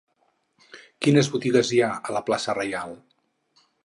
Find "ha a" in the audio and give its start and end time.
1.83-2.15